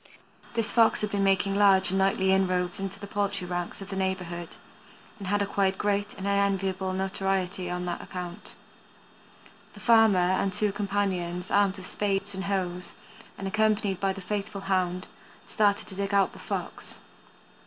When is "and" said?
1.91-1.99, 5.19-5.27, 6.15-6.25, 10.17-10.51, 12.33-12.45, 13.37-13.47